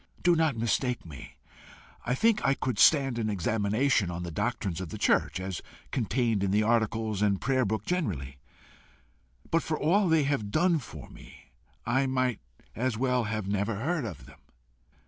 [0.23, 1.35] Do not mistake me.
[2.03, 6.43] I think I could stand an examination on the doctrines of the church, as contained
[6.43, 8.37] in the articles, and prayer book generally.
[9.51, 11.51] But for all they have done for me,
[11.85, 12.39] I might
[12.75, 14.39] as well have never heard of them."